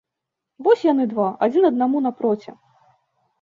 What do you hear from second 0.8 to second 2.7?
яны два, адзін аднаму напроці.